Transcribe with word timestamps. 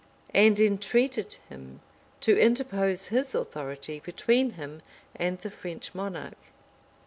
and 0.33 0.59
entreated 0.59 1.33
him 1.47 1.79
to 2.19 2.35
interpose 2.35 3.09
his 3.09 3.35
authority 3.35 3.99
between 3.99 4.53
him 4.53 4.81
and 5.15 5.37
the 5.41 5.51
French 5.51 5.93
monarch. 5.93 6.33